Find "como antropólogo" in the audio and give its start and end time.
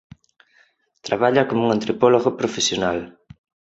1.49-2.31